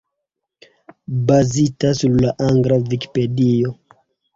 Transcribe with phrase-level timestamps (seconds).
[1.27, 3.77] Bazita sur la angla Vikipedio.